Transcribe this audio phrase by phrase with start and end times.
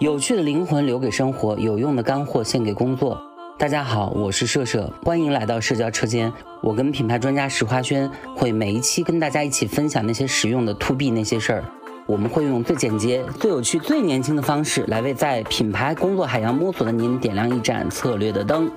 [0.00, 3.22] 有趣的灵魂留给生活，有用的干货献给工作。
[3.58, 6.32] 大家好，我是社社，欢迎来到社交车间。
[6.62, 11.64] 我跟品牌专家石花轩会每一期跟大家一起分享那些实用的 to B 那些事儿。
[12.06, 18.72] 我们会用最简洁、最有趣、最年轻的方式来为在品牌工作海洋摸索的您点亮一盏策略的灯。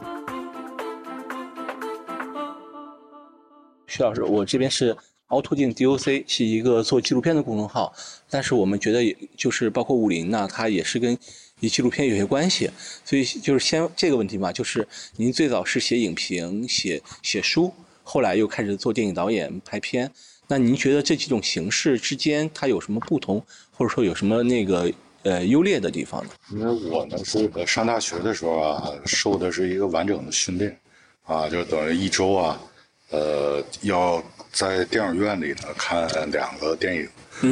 [3.88, 4.94] 徐老师，我这边是。
[5.28, 7.92] 凹凸镜 DOC 是一个做纪录片的公众号，
[8.30, 11.18] 但是我们觉得，就是包括武林呢，它也是跟
[11.60, 12.70] 纪录片有些关系，
[13.04, 20.12] 所以就是先这个问题嘛，就是您最早是写影评、写写书，后来又开始做电影导演、拍片，
[20.48, 24.92] 那您觉得这几种形式之间它有什么不同，或者说有什么那个
[25.24, 26.30] 呃优劣的地方呢？
[26.52, 30.78] 因为我呢是上大学的时候啊，受的是一个完整的训练，
[31.24, 32.62] 啊，就等于一周啊，
[33.10, 34.22] 呃要。
[34.54, 37.10] 在电影院里呢看两个电影，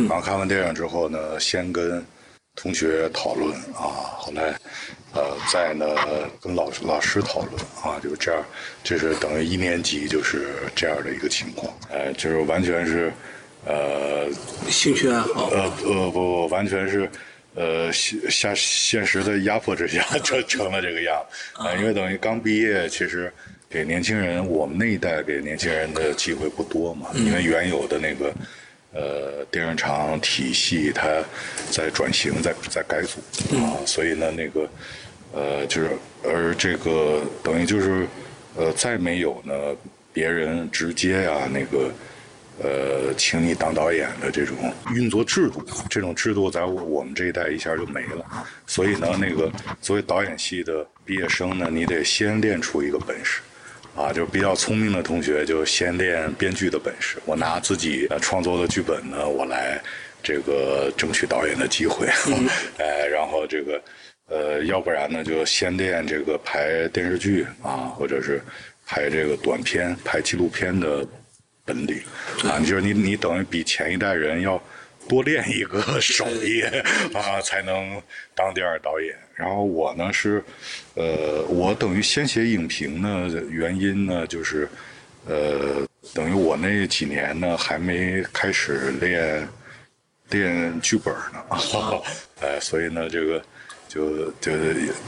[0.08, 2.06] 然后看完电影之后呢，先跟
[2.56, 4.54] 同学讨论啊，后来
[5.14, 5.88] 呃再呢
[6.40, 8.46] 跟老师老师讨论啊，就这样，
[8.84, 13.12] 就是等于一年级就是这样的一个情况，哎，就是完全是
[13.66, 14.30] 呃
[14.70, 17.10] 兴趣爱好，呃呃不不完全是
[17.56, 21.20] 呃现现现实的压迫之下成成了这个样，
[21.54, 23.34] 啊，因为等于刚毕业，其实。
[23.72, 28.34] 给年轻人，我们那一代给年轻人的机会不多嘛，因为原有的那个，
[28.92, 31.08] 呃，电影厂体系它
[31.72, 33.22] 在转型，在在改组
[33.56, 34.70] 啊，所以呢，那个，
[35.32, 35.92] 呃，就是
[36.22, 38.06] 而这个等于就是，
[38.58, 39.54] 呃，再没有呢，
[40.12, 41.90] 别人直接呀那个，
[42.62, 44.58] 呃，请你当导演的这种
[44.94, 49.50] 运作制度，这种制度在我们这一代一下就没了，所以呢，那个
[49.82, 53.40] 作为导演系的毕业生呢，你得先练出一个本事。
[54.02, 57.18] 啊，就是比较聪明的同学，就先练编剧的本事。
[57.26, 59.80] 我拿自己创作的剧本呢，我来
[60.24, 62.08] 这个争取导演的机会。
[62.80, 63.82] 哎，然后这个
[64.28, 68.42] 呃，要不然呢，就先练这个拍电视剧啊，或者是
[68.86, 71.06] 拍这个短片、拍纪录片的
[71.64, 72.02] 本领
[72.44, 72.60] 啊。
[72.60, 74.62] 就是你你等于比前一代人要。
[75.10, 76.62] 多练一个 手艺
[77.12, 78.02] 啊，才能
[78.36, 79.14] 当第二导演。
[79.42, 80.44] 然后我呢是，
[80.94, 84.70] 呃，我等于先写影评呢，原因呢就是，
[85.26, 89.48] 呃，等于我那几年呢还没开始练
[90.30, 91.44] 练剧本呢，
[92.42, 93.44] 哎，所以呢这个
[93.88, 94.52] 就就，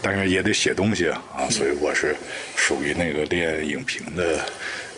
[0.02, 2.16] 但是也得写东西啊，所以我是
[2.56, 4.44] 属于那个练影评的。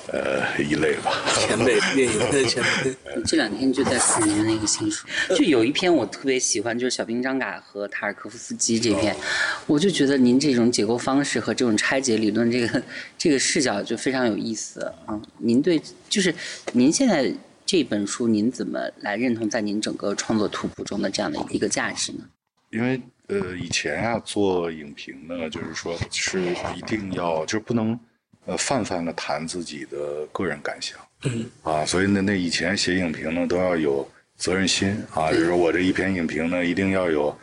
[0.07, 2.95] 呃，一类吧，前辈，电影的前辈。
[3.25, 9.15] 这两天就在看您的那个新书，就有一篇我特别喜欢，就是小兵张嘎和塔尔科夫斯基这篇，
[9.65, 12.83] 我就觉得您这种解构方式和这种拆解理论，这个
[13.17, 15.19] 这个视角就非常有意思啊。
[15.39, 16.33] 您对，就是
[16.73, 17.33] 您现在
[17.65, 22.19] 这本书，您怎么来认同在您整个创作图谱中的这样的一个价值呢？
[22.69, 26.43] 因为呃，以前啊做影评呢，就是说是
[26.75, 27.99] 一定要，就是不能。
[28.47, 34.07] 呃，泛泛的谈自己的个人感想，嗯，啊，所以那，那以前写影评呢，都要有
[34.37, 37.35] 责任心啊，就是我这一篇影评呢，一定要有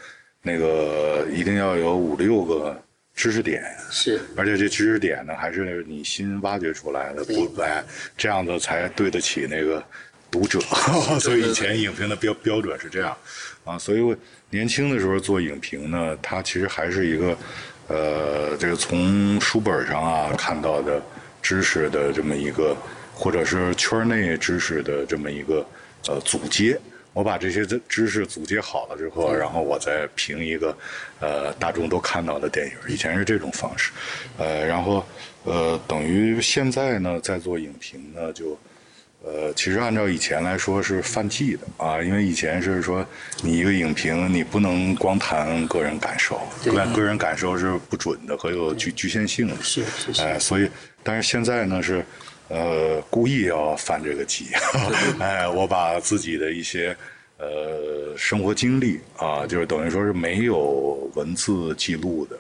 [0.43, 2.81] 那个，一定要有五六个
[3.17, 7.83] 知识点，是，而且这知识点呢，还是你新挖掘出来的，不，哎，
[8.17, 9.85] 这样子才对得起那个
[10.31, 10.61] 读者，
[11.19, 13.17] 所以以前影评的标标准是这样，
[13.65, 14.17] 啊，所以我
[14.51, 17.37] 年轻的时候做影评呢，它其实还是一个。
[17.93, 21.03] 呃，这个从书本上啊看到的
[21.43, 22.75] 知识的这么一个，
[23.15, 25.67] 或者是圈内知识的这么一个
[26.09, 26.81] 呃组接，
[27.13, 30.75] 我把这些知识组接好了之后，然后我再评一个
[31.21, 32.73] 呃大众都看到的电影。
[32.89, 33.93] 以前是这种方式，
[34.39, 35.05] 呃，然后
[35.45, 38.59] 呃等于现在呢在做影评呢就。
[39.25, 43.07] 呃，其实按照以前来说是犯忌的啊，因为以前是说
[43.41, 50.69] 你一个影评你不能光谈个人感受，对，个人感受是不准的和有局局限性的，是是是，哎，所以
[51.05, 52.05] 但是现在呢是，
[52.49, 54.47] 呃，故意要犯这个忌，
[55.21, 56.97] 哎，我把自己的一些
[57.39, 62.37] 呃生活经历啊，就是等于说是没有文字记录的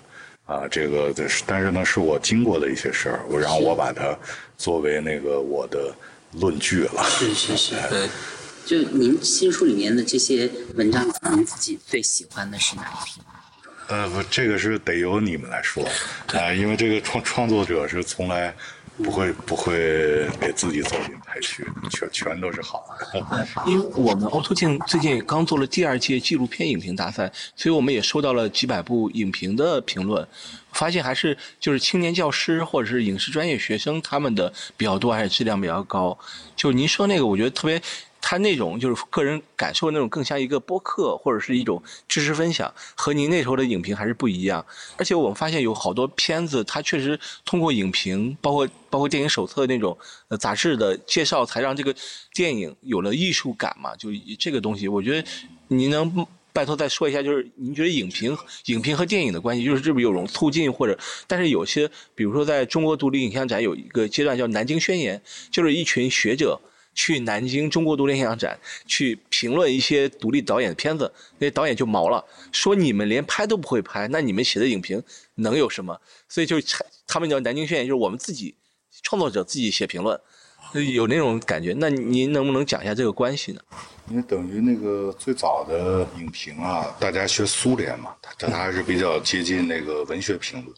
[0.46, 1.14] 啊，这个
[1.46, 4.18] 但是呢是我经过的一些事儿，我然后我把它
[4.58, 5.94] 作为那个我的。
[6.40, 8.08] 论据了，是是是， 对，
[8.64, 13.24] 就您新书里面的这些文章，您自己最喜欢的是哪一篇？
[13.88, 15.86] 呃，不，这个是得由你们来说，
[16.28, 18.54] 啊，因为这个创创作者是从来
[19.02, 23.26] 不会不会给自己走进排序，全全都是好的。
[23.66, 30.26] 因为我们凹凸镜最近刚做了第二届纪录片影评大赛，所以我们也收到了几百部影评的评论。
[30.72, 36.18] 发现还是就是青年教师或者是影视专业学生他们的比较多，还是质量比较高。
[36.54, 37.80] 就您说那个，我觉得特别
[38.22, 44.64] 它那种就是个人感受那种更像一个播客或者是一种知识分享，和您那时候的影评还是不一样。
[44.96, 49.98] 而且我们发现有好多片子，它确实通过影评，包括包括电影手册那种
[50.28, 51.94] 呃杂志的介绍，才让这个
[52.32, 53.94] 电影有了艺术感嘛。
[53.96, 54.08] 就
[54.38, 55.28] 这个东西，我觉得
[55.68, 56.26] 您能。
[56.54, 58.36] 拜托再说一下，就是您觉得影评、
[58.66, 60.98] 影评和电影的关系，就是是不是有种促进或者？
[61.26, 66.60] 但是有些，比如说在中国独立影像展有一个阶段叫南京宣言，就是一群学者
[66.94, 75.02] 去南京中国独立影像展去评论一些独立导演的片子，那些导演就毛了，说你们连拍都不会拍，那你们写的影评
[75.36, 76.00] 能有什么？
[76.28, 76.56] 所以就
[77.06, 78.54] 他们叫南京宣言，就是我们自己
[79.02, 80.20] 创作者自己写评论。
[80.94, 83.60] 有那种感觉，那您能不能讲一下这个关系呢？
[84.08, 90.74] 因为等于那个最早的影评啊，大家学苏联嘛，但它还是比较接近那个文学评论，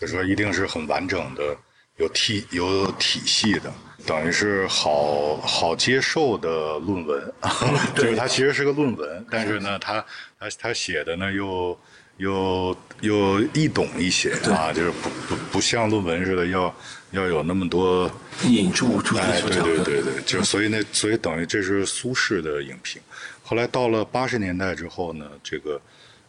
[0.00, 1.56] 就说一定是很完整的、
[1.96, 3.72] 有体有体系的，
[4.06, 7.32] 等于是好好接受的论文。
[7.94, 10.04] 就是它其实是个论文，但是呢，它
[10.38, 11.78] 它它写的呢又
[12.18, 16.74] 又又易懂一些啊，就是不不不像论文似的要。
[17.12, 18.10] 要有那么多
[18.42, 23.00] 引注，哎，对对对对，就所以那所以等于这是苏轼的影评。
[23.44, 25.80] 后来到了八十年代之后呢，这个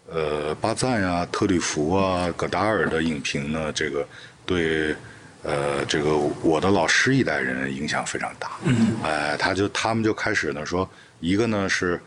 [0.08, 4.08] 呃巴赞呀、特吕弗啊、戈达尔的影评呢，这个
[4.46, 4.96] 对
[5.44, 8.52] 呃这个我的老师一代人影响非常大。
[8.66, 10.90] 嗯，哎，他就他们就开始呢说，
[11.20, 12.00] 一个呢是。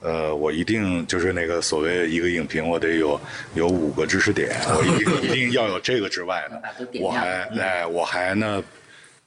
[0.00, 3.20] 呃，我一定就是那个所谓一个影评，我得有
[3.54, 6.56] 有五个知识点，我一定一定要有这个之外呢，
[7.02, 8.62] 我还哎，我还呢，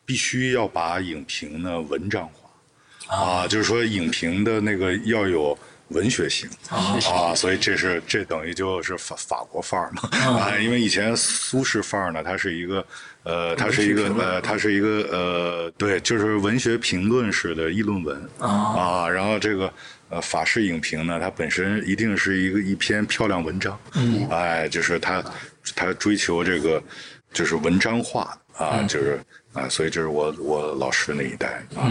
[0.06, 5.60] 必须要把影评呢文章化，啊，就是说影评的那个要有
[5.92, 12.86] 文学性啊，所以这是这等于就是法法国范儿嘛啊，因为以前苏式范儿呢，它是一个
[13.24, 19.72] 呃，它是一个呃，它是一个呃，对，就是文学评论式的议论文啊，然后这个。
[20.14, 25.24] 呃，法式影评呢，它本身一定是一个一篇漂亮文章，嗯，哎，就是它，
[25.74, 26.84] 它追求这个，
[27.32, 29.22] 就是文章化啊，就是
[29.54, 31.88] 啊，所以这是我我老师那一代啊。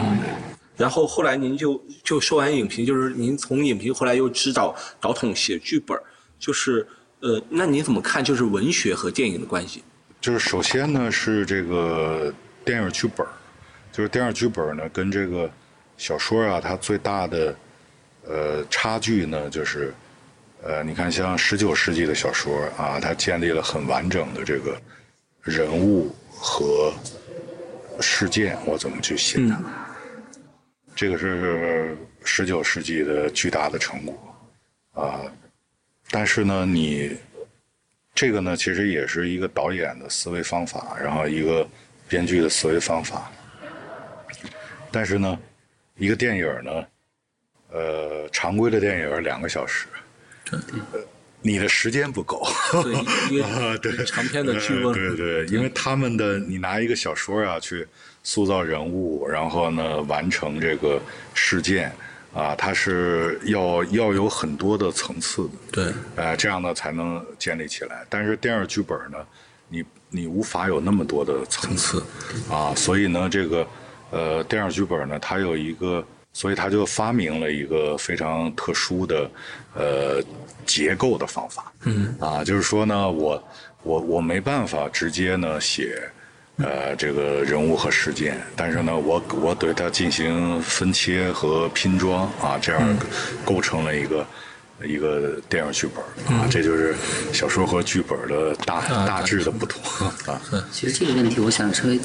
[0.80, 5.96] 然后后来您就就说完影评，就是您从影评后来又指导导统写剧本，
[6.38, 6.86] 就是
[7.20, 9.84] 呃，那您怎么看就是文学和电影的关系？
[10.20, 12.32] 就是首先呢是这个
[12.64, 13.26] 电影剧本，
[13.92, 15.50] 就是电影剧本呢跟这个
[15.96, 17.54] 小说啊，它最大的。
[18.28, 19.94] 呃，差距呢，就是，
[20.62, 24.78] 呃，你看，像十九世纪的小说啊，它建立了很完整的这个
[25.40, 26.92] 人物和
[27.98, 29.58] 事件，我怎么去写它？
[30.94, 34.37] 这个是十九世纪的巨大的成果
[34.92, 35.22] 啊。
[36.10, 37.16] 但是呢，你
[38.14, 41.69] 这个呢，其实也是一个导演的思维方法，然后一个
[42.08, 43.31] 编剧的思维方法。
[44.90, 45.38] 但是呢，
[45.96, 46.87] 一个电影呢？
[47.72, 49.87] 呃，常规的电影两个小时，
[50.44, 50.58] 对，
[51.42, 52.46] 你的时间不够，
[52.82, 57.87] 对， 对，长篇的剧本，对对，因为他们的你拿一个小说啊去
[58.22, 61.00] 塑造人物，然后呢完成这个
[61.32, 61.90] 事件
[62.34, 68.04] 啊，它是要要有很多的层次的，对，呃，这样呢才能建立起来。
[68.10, 69.19] 但是电影剧本呢，
[69.69, 72.04] 你你无法有那么多的层次
[72.50, 73.66] 啊，所以呢，这个
[74.10, 76.04] 呃电影剧本呢，它有一个。
[76.32, 79.30] 所以他就发明了一个非常特殊的，
[79.74, 80.22] 呃，
[80.64, 81.72] 结构的方法。
[81.84, 83.42] 嗯，啊，就是说呢，我
[83.82, 86.00] 我我没办法直接呢写，
[86.58, 92.96] 呃，这个人物和事件，但是呢，我我对它进行分切和拼装啊，这样
[93.44, 94.26] 构成了一个
[94.84, 96.94] 一个电影剧本啊，这就是
[97.32, 99.82] 小说和剧本的大大致的不同。
[100.32, 100.40] 啊。
[100.70, 101.99] 其实这个问题，我想稍微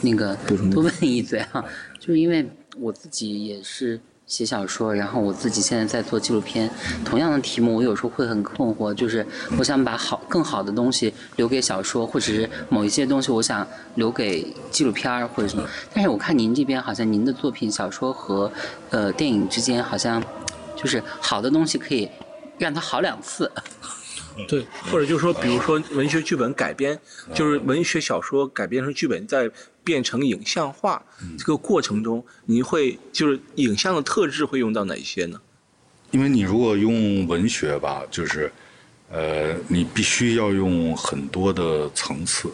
[0.00, 0.36] 那个
[0.70, 1.64] 多问一嘴啊，
[1.98, 2.48] 就是因为。
[2.78, 6.70] 我自己也是写小说，然后我自己现在在做纪录片。
[7.04, 9.26] 同样的题目，我有时候会很困惑，就是
[9.58, 13.66] 我想把好更好的东西留给小说，或者是某一些东西我想
[13.96, 15.68] 留给纪录片儿或者什么。
[15.92, 18.50] 但是我看您这边好像您的作品小说和
[18.90, 20.22] 呃电影之间好像
[20.74, 22.08] 就是好的东西可以
[22.58, 23.50] 让它好两次。
[24.48, 26.98] 对，或者就是说，比如说文学剧本改编，
[27.34, 29.50] 就是文学小说改编成剧本再。
[29.84, 31.04] 变成影像化
[31.36, 35.38] 这个过程中，你会就是影像的特质会用到哪些呢？
[36.10, 38.50] 因为你如果用文学吧，就是，
[39.10, 42.48] 呃，你必须要用很多的层次，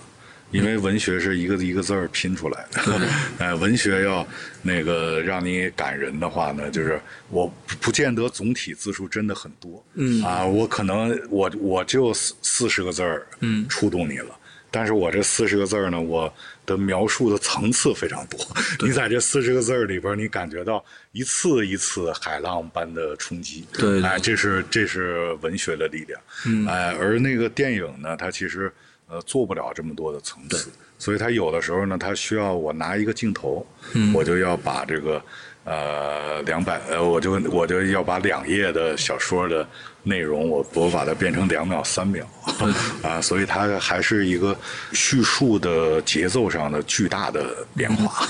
[0.50, 3.00] 因为文学是一个一个字儿拼出来的。
[3.38, 4.26] 呃， 文学要
[4.62, 9.84] 那个让你感人的话呢，就是我不见得总体字数真的很多。
[9.94, 14.36] 嗯啊，我可能我我就四四十个字儿，嗯，触动你了。
[14.72, 16.32] 但是我这四十个字儿呢，我
[16.64, 18.38] 的描述的层次非常多。
[18.78, 23.66] 你在这四十个字儿里边，你感觉到一次一次海浪般的冲击。
[23.72, 26.20] 对对哎，这是这是文学的力量。
[26.46, 28.72] 嗯，哎，而那个电影呢，它其实
[29.10, 33.66] 呃做不了这么多的层次，所以他有的时候呢，他需要我拿一个镜头，
[34.14, 35.20] 我就要把这个
[35.64, 39.66] 呃两百呃，我就我就要把两页的小说的
[40.04, 42.24] 内容，我我把它变成两秒三秒
[43.02, 44.56] 啊，所以它还是一个
[44.92, 48.26] 叙述的节奏上的巨大的变化。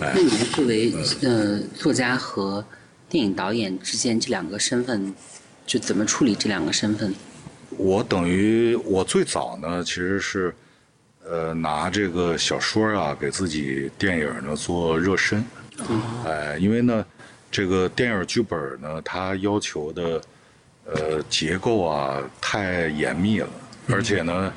[0.00, 0.92] 哎那，你们作为
[1.22, 2.64] 呃作家和
[3.08, 5.14] 电影导演之间这两个身份，
[5.66, 7.14] 就怎么处理这两个身份？
[7.78, 10.54] 我等于我最早呢，其实是
[11.24, 15.44] 呃拿这个小说啊给自己电影呢做热身，
[16.26, 17.06] 哎、因为呢
[17.50, 20.20] 这个电影剧本呢，它要求的
[20.84, 23.48] 呃结构啊太严密了，
[23.88, 24.52] 而且呢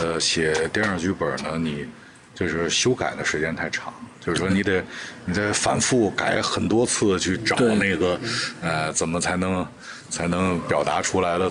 [0.00, 1.86] 呃写电影剧本呢，你
[2.34, 3.94] 就是修改的时间太长。
[4.18, 4.84] 就是说，你得
[5.24, 8.18] 你得反复改很多次去找那个，
[8.60, 9.64] 呃，怎么才能
[10.10, 11.50] 才能表达出来的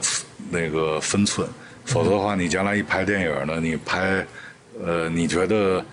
[0.50, 1.48] 那个分寸？
[1.86, 4.26] 否则的话，你将来一拍电影呢，你拍，
[4.84, 5.86] 呃，你觉得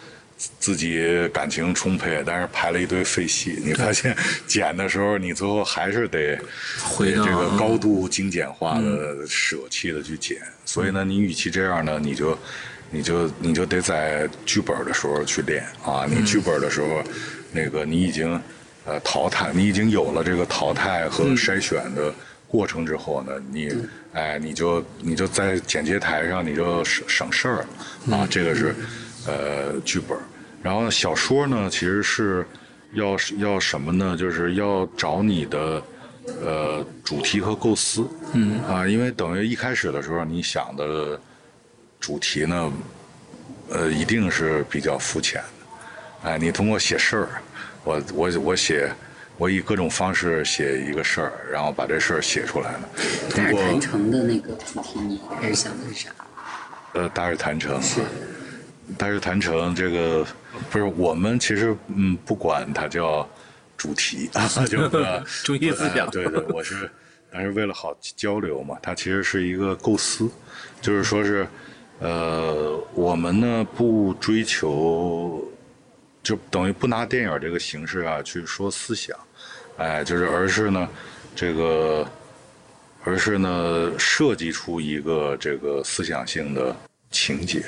[0.59, 4.17] 自己感情充沛，但是拍了一堆废戏，你发现
[4.47, 6.39] 剪的时候，你最后还是得
[6.83, 10.39] 回这个高度精简化的、舍弃的去剪。
[10.65, 12.39] 所以呢，你与其这样呢，你就
[12.91, 16.07] 你就你就得在剧本的时候去练啊！
[16.09, 17.03] 你剧本的时候，
[17.53, 18.41] 那个你已经
[18.87, 22.13] 呃淘汰，你已经有了这个淘汰和筛选的
[22.53, 23.75] 过程之后呢，你
[24.13, 27.65] 哎你就你就在剪接台上你就省省事儿
[28.09, 28.29] 了啊！
[28.31, 28.75] 这个是
[29.27, 30.17] 呃剧本，
[30.63, 32.47] 然后小说呢其实是
[32.93, 34.15] 要要什么呢？
[34.15, 35.83] 就是要找你的。
[36.41, 41.21] 呃，主题和构思，嗯啊，因为等于一开始的时候，你想的
[41.99, 42.73] 主题呢，
[43.71, 46.29] 呃，一定是比较肤浅的。
[46.31, 47.29] 哎，你通过写事儿，
[47.83, 48.89] 我我我写，
[49.43, 52.89] 我以各种方式写一个事儿，然后把这事儿写出来了。
[53.29, 56.11] 通过大尔谈城的那个主题，你一开始想的是啥？
[56.93, 57.81] 呃，大日谈成，
[58.97, 60.25] 大日谈成这个
[60.71, 63.29] 不是我们其实嗯不管它叫
[63.77, 64.89] 主题啊， 就是
[65.43, 66.89] 中心思想呃对对，我是
[67.33, 70.31] 但是为了好交流嘛，它其实是一个构思，
[70.81, 71.45] 就是说是
[71.99, 75.45] 呃我们呢不追求，
[76.23, 79.19] 就等于不拿电影这个形式啊去说思想，
[79.83, 80.89] 哎，就是而是呢
[81.35, 82.07] 这个。
[83.05, 86.73] 而是呢，设计出一个这个思想性的
[87.11, 87.61] 情节，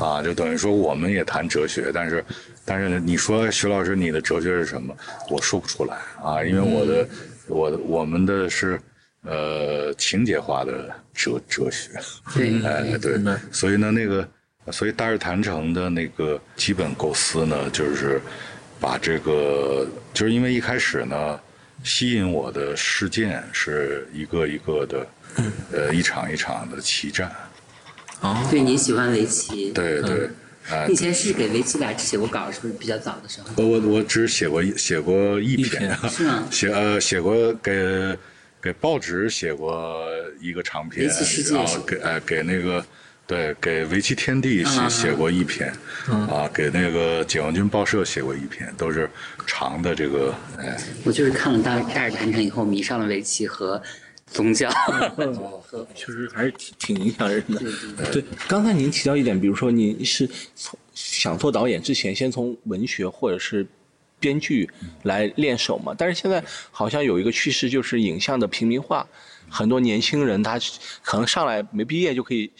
[0.00, 2.24] 啊，就等于说我们也谈哲学，但是，
[2.64, 4.92] 但是你说徐老师你的哲学是什么？
[5.30, 7.08] 我说不出来啊，因为我的，
[7.46, 8.76] 我的我们的是
[9.22, 11.90] 呃情节化的哲哲学，
[12.34, 13.20] 对，哎，对
[13.52, 14.28] 所以呢，那个，
[14.72, 18.20] 所以大日坛城的那个基本构思呢，就是
[18.80, 21.38] 把这个，就是因为一开始呢，
[21.82, 25.06] 吸引我的事件是一个一个的，
[25.72, 27.30] 呃，一场一场的棋战，
[28.20, 30.30] 哦，对你喜欢围棋，对对，
[30.88, 33.48] 以前是给围棋杂志写过稿，是不是比较早的时候？
[33.56, 36.46] 我我我只写过一写过一一篇，是吗？
[36.50, 38.16] 写呃写过给
[38.60, 40.06] 给报纸写过
[40.40, 42.84] 一个长篇围棋世界然后给呃给那个
[43.26, 45.72] 对给围棋天地写啊写过一篇，
[46.06, 49.08] 啊给那个解放军报社写过一篇，都是
[49.46, 53.80] 长的这个哎我就是看了大大尔谈城以后，迷上了围棋和
[54.26, 54.70] 宗教。
[55.94, 57.60] 确实还是挺挺影响人的。
[58.12, 63.66] 对，刚才您提到一点，比如说您是从想做导演之前，先从文学或者是
[64.22, 64.70] 编剧
[65.02, 65.92] 来练手嘛。
[65.98, 69.06] 但是现在好像有一个趋势，就是影像的平民化，
[69.50, 70.58] 很多年轻人他
[71.02, 72.50] 可能上来没毕业就可以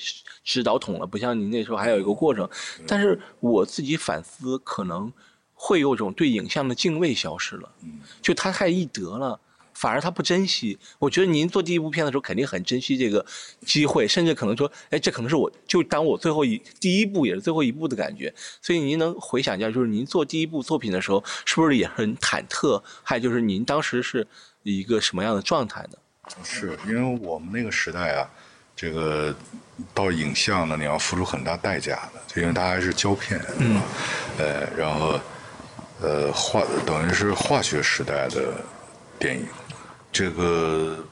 [0.42, 2.49] 指导筒了，不像您那时候还有一个过程。
[2.87, 5.11] 但是我自己反思，可能
[5.54, 7.73] 会有种对影像的敬畏消失了，
[8.21, 9.40] 就他太易得了。
[9.75, 10.79] 反而他不珍惜。
[10.99, 13.25] 我觉得您做第一部片的时候，肯定很珍惜这个
[13.67, 18.33] 机会，甚至可能说，哎，这可能是我就当我最后一第一部也是最后一部的感觉。
[18.61, 22.83] 所以您能回想一下，就是您做第一部作品的时候，是不是也很忐忑？
[23.02, 24.26] 还有就是您当时是
[24.62, 25.99] 一个什么样的状态呢？
[26.45, 28.31] 是因为我们那个时代啊，
[28.76, 29.35] 这个
[29.93, 33.81] 到影像呢，你要付出很大代价的，就因为它还是胶片，嗯，
[34.38, 35.19] 呃，然后
[36.00, 38.55] 呃化等于是化学时代的
[39.19, 39.47] 电影。
[40.12, 41.02] 这个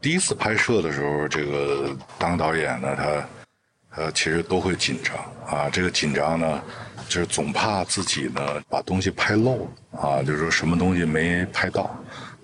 [0.00, 5.16] 第一次拍摄的时候，这个当导演呢，他呃其实都会紧张。
[5.46, 5.70] 啊。
[5.70, 6.62] 这个紧张呢，
[7.08, 11.90] 就是总怕自己呢把东西拍漏啊，就是说什么东西没拍到。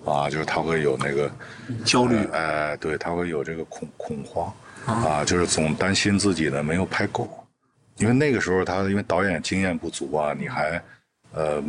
[0.05, 1.31] 啊，就是他会有那个
[1.85, 2.25] 焦虑。
[2.33, 4.51] 哎、对，他会有这个恐恐慌。
[4.85, 7.29] 啊，就是总担心自己呢没有拍够。
[7.97, 10.81] 因为那个时候他因为导演经验不足啊，你还
[11.33, 11.63] 呃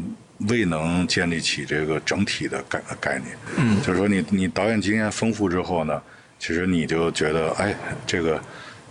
[0.48, 3.36] 未能建立起这个整体的概概念。
[3.58, 6.00] 嗯，就是说你你导演经验丰富之后呢，
[6.38, 7.74] 其实你就觉得哎
[8.06, 8.42] 这个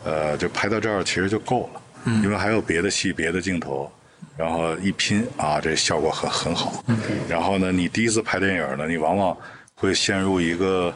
[0.04, 3.92] 呃就拍到这儿其实就够了，嗯，因为还有别的戏别的镜头。
[4.36, 6.84] 然后一拼啊，这效果很很好。
[7.28, 9.36] 然后呢，你第一次拍电影呢，你往往
[9.76, 10.94] 会陷入一个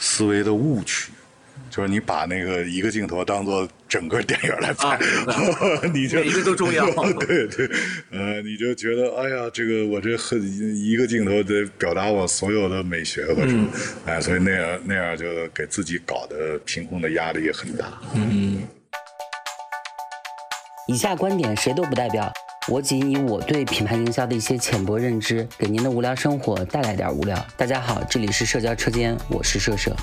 [0.00, 1.12] 思维的误区，
[1.70, 4.98] 就是你把那个一个镜头当做整个电影来拍，
[5.92, 6.86] 你就每一个都重要
[7.26, 7.68] 对对，
[8.10, 10.40] 呃，你就觉得哎呀，这个我这很
[10.76, 13.68] 一个镜头得表达我所有的美学和什么，
[14.06, 17.86] 哎，所以那样那样就给自己搞得凭空的压力也很大。
[18.14, 18.62] 嗯，
[20.88, 22.32] 以下观点谁都不代表，
[22.68, 27.46] 我仅以我对品牌营销的一些浅薄认知，给您的无聊生活带来点无聊。
[27.56, 29.94] 大家好，这里是社交车间，我是社社。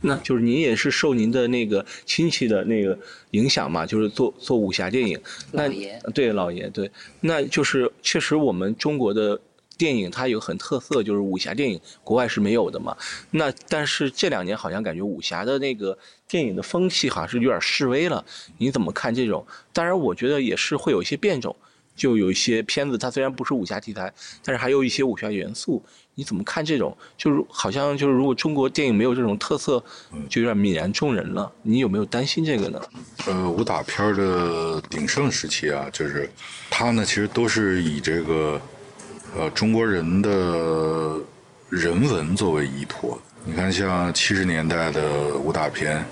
[0.00, 2.98] 那就是您也是受您的那个亲戚的那个
[3.32, 5.20] 影响嘛，就是做做武侠电影。
[5.52, 6.90] 那老爷对老爷对，
[7.20, 9.40] 那就是确实我们中国的
[9.76, 12.96] 电影它有很特色，就是武侠电影国外是没有的嘛。
[13.30, 15.96] 那但是这两年好像感觉武侠的那个
[16.28, 18.24] 电影的风气好像是有点示威了。
[18.58, 19.46] 你怎么看这种？
[19.72, 21.54] 当然，我觉得也是会有一些变种。
[21.96, 24.14] 就有一些片子，它虽然不是武侠题材，
[24.44, 25.82] 但是还有一些武侠元素。
[26.18, 26.96] 你怎么看这种？
[27.16, 29.80] 就是好像就是如果中国电影没有这种特色，
[30.28, 31.48] 就有点泯然众人了。
[31.62, 32.80] 你有没有担心这个呢？
[33.28, 36.28] 呃，武打片的鼎盛时期啊，就是
[36.68, 38.60] 它呢，其实都是以这个
[39.36, 41.16] 呃中国人的
[41.68, 43.16] 人文作为依托。
[43.44, 46.04] 你看，像七十年代的武打片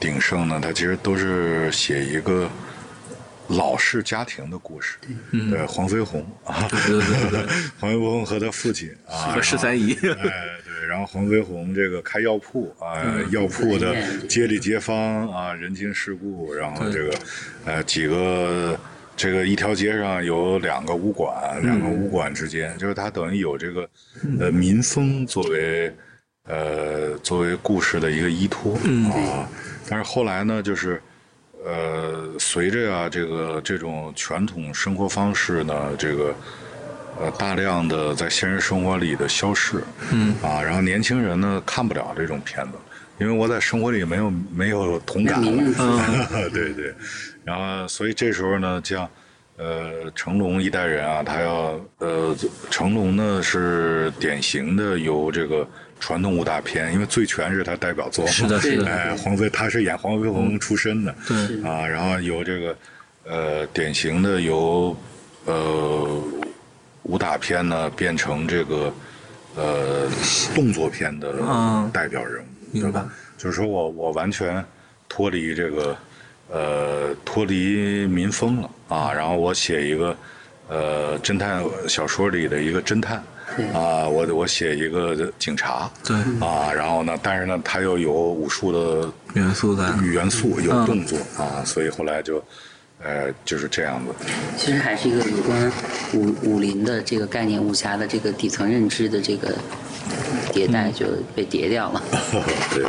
[0.00, 2.48] 鼎盛呢，它其实都是写一个
[3.48, 4.96] 老式家庭的故事。
[5.50, 7.46] 对，黄飞鸿啊，对对对，
[7.78, 9.92] 黄飞鸿和他父亲啊，和十三姨。
[9.92, 9.98] 哎，
[10.64, 12.96] 对，然后黄飞鸿这个开药铺啊，
[13.30, 13.94] 药铺的
[14.28, 17.14] 街里街坊啊，人情世故，然后这个
[17.66, 18.78] 呃几个
[19.14, 23.88] 这个一条街上有两个武馆，两个武馆之间，就是他等于有这个
[24.40, 25.94] 呃民风作为
[26.44, 28.74] 呃作为故事的一个依托
[29.12, 29.48] 啊，
[29.88, 31.02] 但是后来呢，就是。
[31.64, 36.34] 呃，随着啊、这个这种传统生活方式呢，这个
[37.18, 42.72] 呃大量的在现实生活里的消逝，嗯啊，然后年轻人呢看不了这种片子，
[43.18, 45.50] 因为我在生活里没有没有同感了，
[46.52, 46.94] 对对，
[47.44, 49.08] 然后所以这时候呢，像
[49.56, 52.36] 呃成龙一代人啊，他要呃
[52.70, 55.66] 成龙呢是典型的由这个。
[56.04, 58.86] 传统武打片，因为《醉拳》是他代表作，是的，是的。
[58.86, 62.76] 哎，黄飞他是演黄飞鸿出身的，对啊，然后由这个
[63.24, 64.94] 呃典型的由
[65.46, 66.22] 呃
[67.04, 68.92] 武打片呢变成这个
[69.56, 70.06] 呃
[70.54, 71.32] 动作片的
[71.90, 73.10] 代表人物，对吧？
[73.38, 74.62] 就是说我我完全
[75.08, 75.96] 脱离这个
[76.50, 80.14] 呃脱离民风了啊，然后我写一个
[80.68, 83.24] 呃侦探小说里的一个侦探。
[83.72, 92.42] 啊，我我写一个警察，对啊，然后呢，但是呢，他又有武术的元素在，元素有动作啊，所以后来就，
[93.02, 94.12] 呃，就是这样子。
[94.56, 95.72] 其实还是一个有关
[96.14, 99.54] 武武林的这个概念、武侠的这个底层认知的这个
[100.52, 102.02] 迭代就被叠掉了。
[102.74, 102.84] 对，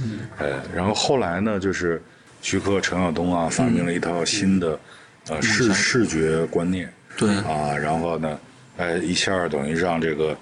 [0.00, 2.00] 嗯，呃，然后后来呢，就是
[2.42, 4.78] 徐克、陈晓东啊，发明了一套新的
[5.28, 8.38] 呃视视觉观念，对啊，然后呢。
[8.78, 10.36] 哎，一下等于让这个，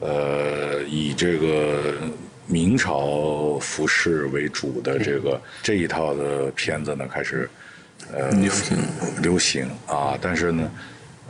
[0.00, 1.94] 呃，以这个
[2.46, 7.48] 明朝服饰为主的这个这一套的片子呢，开始
[8.12, 8.76] 呃流行
[9.22, 10.18] 流行啊。
[10.20, 10.70] 但是呢，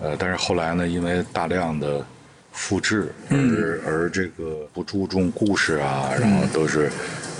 [0.00, 2.02] 呃，但是后来呢，因为大量的
[2.50, 6.90] 复制，而而这个不注重故事啊，然后都是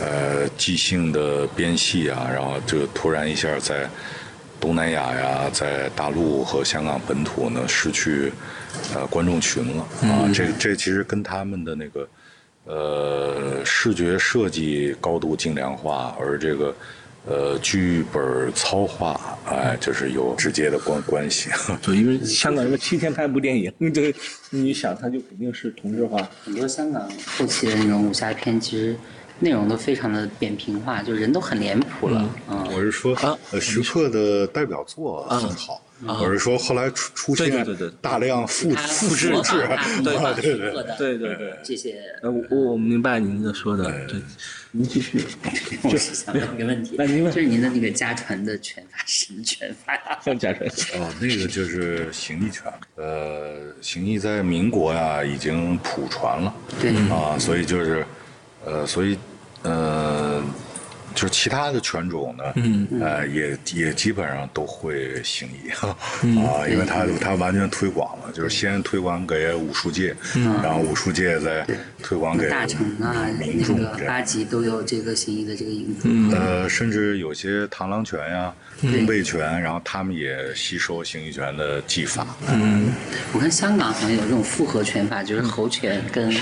[0.03, 3.89] 呃即兴的编戏啊，然后就突然一下在
[4.61, 8.31] 东南亚呀，在大陆和香港本土呢失去。
[8.95, 12.09] 呃，观众群了啊，这这其实跟他们的那个
[12.65, 16.75] 呃视觉设计高度精良化，而这个
[17.27, 21.51] 呃剧本糙化，哎，就是有直接的关关系。
[21.83, 24.19] 对，因为香港什么七天拍一部电影， 这个
[24.51, 26.27] 你想，它就肯定是同质化。
[26.45, 28.97] 很多香港后期的那种武侠片，其实
[29.41, 32.29] 内容都非常的扁平化，就人都很脸谱了。
[32.49, 33.15] 嗯，我是说，
[33.53, 35.81] 呃，徐克的代表作很好。
[36.07, 37.67] 我是说，后来出出现
[38.01, 39.69] 大量复复制制，
[40.05, 40.85] 对对对。
[40.97, 44.21] 对对对，这些呃，我我明白您的说的，对，
[44.71, 45.25] 您继续。
[45.83, 50.35] 我是想问一个问题，就是您的那个家传的拳法是什么拳法呀？
[50.35, 50.69] 家传。
[51.01, 56.91] 哦，那个就是形意拳，呃，形意在民国呀已经普传了，对。
[57.11, 58.07] 啊，所以就是
[58.65, 59.19] 呃，所以
[59.63, 60.41] 呃。
[61.19, 65.69] 就是其他的犬种呢，嗯呃，也也基本上都会行医
[66.23, 71.67] 嗯啊，因为它它完全推广了，就是先推广给武术界，嗯然后武术界再
[72.05, 74.07] 推广给大成啊，民众那个。
[74.07, 76.03] 八级都有这个行医的这个影子。
[76.05, 82.25] 嗯呃，甚至有些螳螂拳呀、弓背拳，然后他们也吸收行医拳的技法。
[82.49, 82.91] 嗯
[83.33, 86.33] 我看香港好像有这种复合拳法，就是猴拳跟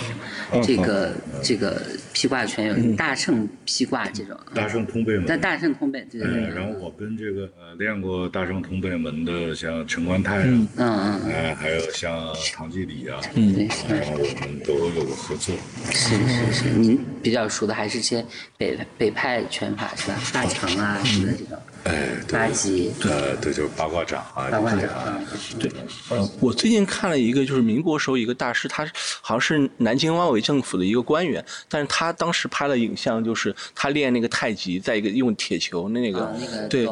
[0.63, 1.13] 这个
[1.43, 1.81] 这个
[2.17, 4.35] 披挂拳有大圣披挂这种。
[4.55, 6.55] 大圣通背门，但大圣通背，对对呃，对。
[6.55, 15.55] 然后我跟这个呃练过大圣通背门的，像陈观泰啊，嗯嗯，哎，还有像唐季礼啊，嗯，然后我们都有过合作。
[15.91, 18.25] 是是是，您比较熟的还是些
[18.57, 20.17] 北北派拳法是吧？
[20.33, 25.21] 大强啊什么的这种，哎，对八级、呃，对，就是八卦掌啊，八卦掌这些啊啊，
[25.59, 25.73] 对，
[26.11, 36.89] 呃，我最近看了一个，就是民国时候一个大师，他是好像是南京汪伪政府的一个官员，但是他当时拍了影像，就是他练那个太极，在一个用铁球那个，啊那个对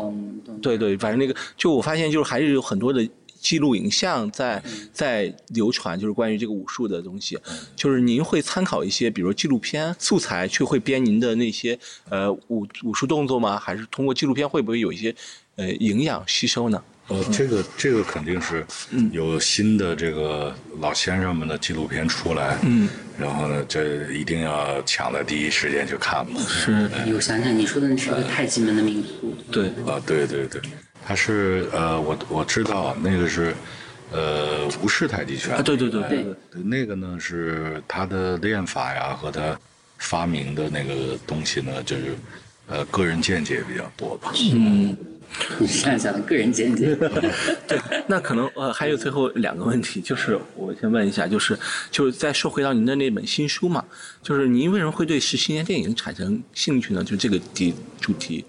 [0.63, 3.07] 对对，反正那个就我发现就是还是有很多的。
[3.45, 7.39] 记录影像在在流传，就是关于这个武术的东西，
[7.77, 11.79] 就是您会参考一些，比如纪录片素材，去会编您的那些
[12.09, 13.59] 呃武武术动作吗？
[13.59, 15.15] 还是通过纪录片会不会有一些
[15.57, 16.83] 呃营养吸收呢？
[17.09, 18.65] 呃，这个这个肯定是
[19.13, 26.41] 有新的这个老先生们的纪录片出来，嗯，然后呢，这一定要抢在第一时间去看嘛。
[26.49, 30.63] 是，有想想你说的是个太极门的民俗，对，啊，对对对，
[31.07, 33.55] 他是呃，我我知道那个是
[34.11, 36.63] 呃吴氏太极拳啊，对对对对对。
[36.63, 39.59] 那个呢是他的练法呀和他
[39.99, 42.17] 发明的那个东西呢，就是
[42.69, 44.33] 呃个人见解比较多吧。
[44.55, 44.97] 嗯，
[45.59, 46.95] 你想想个人见解，
[47.67, 51.59] 对，那可能呃还有最后两个问题，就是我先问一下，就是
[51.91, 53.85] 就是再说回到您的那本新书嘛，
[54.23, 57.03] 就是您为什么会对十七年电影产生兴趣呢？
[57.03, 58.45] 就这个题主题，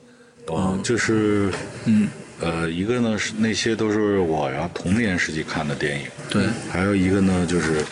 [0.48, 1.52] 哦，就是
[1.86, 2.08] 嗯，
[2.42, 7.86] 呃，一个呢是那些都是我呀童年时期看的电影，对，还有一个呢就是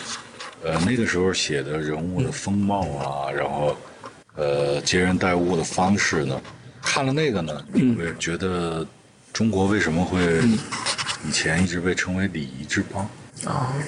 [0.62, 3.76] 呃那个时候写的人物的风貌啊，然后
[4.36, 6.40] 呃接人待物的方式呢，
[6.82, 8.86] 看了那个呢，你会觉得
[9.32, 10.40] 中国为什么会
[11.26, 13.08] 以前一直被称为礼仪之邦？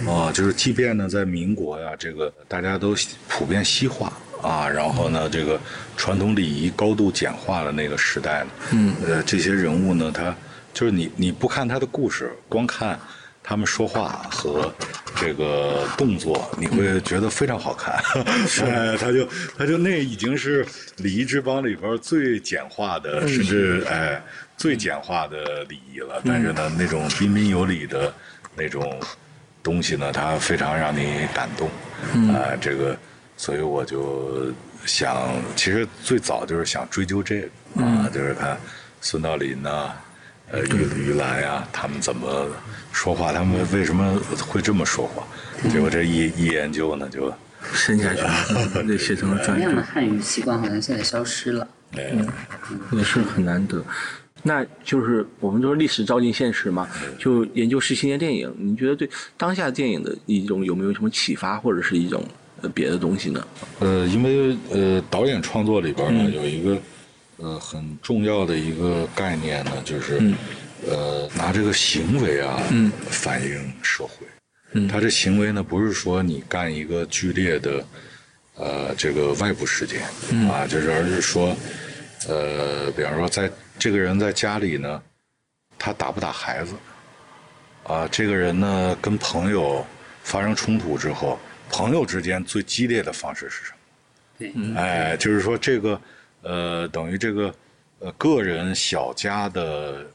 [0.06, 2.94] 啊，就是即便呢，在民国呀，这个大家都
[3.28, 5.58] 普遍西化啊，然后呢，这个
[5.96, 10.34] 传统礼仪高度简化的那个时代呢，嗯，呃，这些人物呢，他
[10.76, 13.00] 就是你你不看他的故事，光看
[13.42, 14.70] 他们说话和
[15.18, 17.94] 这个动作，你会觉得非常好看。
[18.62, 20.66] 哎，他就他就那已经是
[20.98, 24.22] 礼仪之邦里边最简化的，甚至哎
[24.58, 26.20] 最简化的礼仪了。
[26.26, 28.12] 但是呢，那种彬彬有礼的
[28.54, 29.00] 那种
[29.62, 31.70] 东西呢，它非常让你感动。
[32.34, 32.94] 啊、这个，
[33.38, 34.52] 所以我就
[34.84, 37.48] 想，其实最早就是想追究这个
[37.82, 38.58] 啊，就是看
[39.00, 39.90] 孙道临呐、
[40.50, 42.46] 呃，于于兰呀，他们怎么
[42.92, 45.26] 说话，他们为什么会这么说话？
[45.70, 47.32] 结果这一一研究呢，就
[47.72, 48.30] 深下去了，
[48.86, 51.66] 那，写成了专著同样的，汉语习惯好像现在消失了。
[51.96, 52.28] 嗯，
[52.92, 53.84] 也是很难得。
[54.42, 56.86] 那就是我们都是历史照进现实嘛，
[57.18, 62.22] 就研究十七年电影，你觉得对当下电影的一种有没有什么启发，或者是一种
[62.62, 63.44] 呃别的东西呢？
[63.80, 66.78] 呃，因为呃，导演创作里边呢、有一个
[67.38, 70.20] 呃很重要的一个概念呢，就是、
[70.88, 74.26] 呃拿这个行为啊、嗯反映社会。
[74.72, 77.84] 嗯他这行为呢，不是说你干一个剧烈的
[78.56, 80.02] 呃这个外部事件、
[80.48, 81.56] 啊，就是而是说
[82.28, 85.02] 呃，比方说在这个人在家里呢，
[85.78, 86.74] 他打不打孩子？
[87.84, 89.86] 啊，这个人呢跟朋友
[90.24, 91.38] 发生冲突之后，
[91.70, 94.74] 朋友之间最激烈的方式是什么？
[94.74, 95.98] 对，哎，就是说这个
[96.46, 97.54] 呃，等于这个
[97.98, 100.06] 呃个人小家的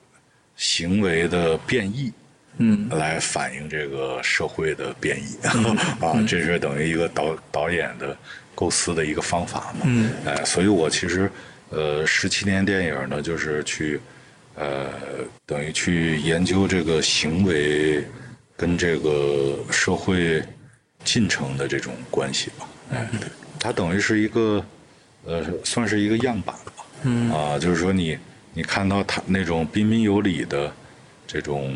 [0.55, 2.11] 行为的变异，
[2.57, 5.35] 嗯来反映这个社会的变异
[5.99, 8.15] 啊，这是等于一个导导演的
[8.55, 9.81] 构思的一个方法嘛。
[9.85, 11.29] 嗯，哎，所以我其实
[11.69, 13.99] 呃十七年电影呢，就是去
[14.55, 14.89] 呃
[15.45, 18.05] 等于去研究这个行为
[18.55, 20.41] 跟这个社会
[21.03, 22.69] 进程的这种关系吧。
[22.91, 24.63] 哎，对，它等于是一个
[25.25, 26.85] 呃算是一个样板吧。
[27.03, 27.31] 嗯。
[27.31, 28.17] 啊，就是说你
[28.53, 30.71] 你看到他那种彬彬有礼的
[31.25, 31.73] 这种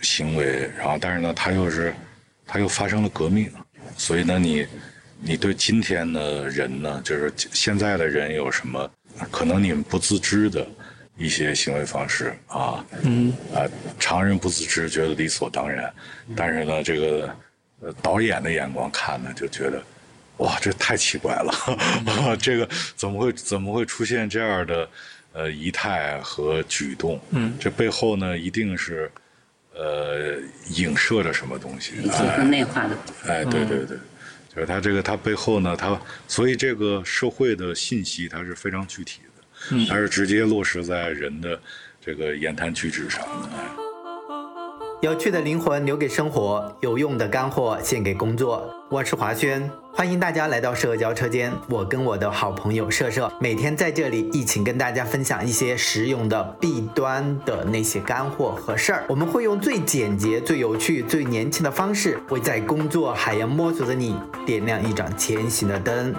[0.00, 1.94] 行为，然后但是呢，他又是
[2.46, 3.50] 他又发生了革命，
[3.96, 4.66] 所以呢，你
[5.20, 8.90] 你对今天的人呢，就是现在的人有什么
[9.30, 10.66] 可能你们不自知的
[11.16, 13.32] 一些行为方式啊，嗯。
[13.54, 13.64] 啊，
[13.98, 15.92] 常人不自知，觉得理所当然，
[16.36, 17.36] 但是呢，这个
[17.80, 19.82] 呃导演的眼光看呢，就觉得
[20.38, 21.54] 哇，这太奇怪了，
[22.40, 24.88] 这个怎么会怎么会出现这样的
[25.32, 27.20] 呃仪态和举动？
[27.30, 29.08] 嗯，这背后呢一定是
[29.74, 30.36] 呃
[30.70, 32.96] 影射着什么东西，结合内化的。
[33.28, 33.96] 哎，对对对，
[34.52, 41.60] 就是它这个它背后呢，它所以这个社会的信息它是非常具体的，它是直接落实在人的
[42.04, 43.48] 这个言谈举止上的。
[45.02, 48.83] 有趣的灵魂留给生活，有用的干货献给工作。
[48.94, 51.52] 我是华轩，欢迎大家来到社交车间。
[51.68, 59.04] 我跟我的好朋友社社每天在这里一起跟大家分享一些实用的弊端的那些干货和事儿。
[59.08, 64.14] 我们会用最简洁、最有趣、最年轻的方式，为在工作海洋摸索的你
[64.46, 66.14] 点亮一盏前行的灯。